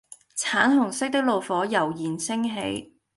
[0.35, 2.95] 橙紅色的爐火悠然升起